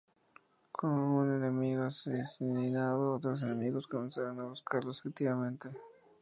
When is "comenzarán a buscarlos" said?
3.85-5.05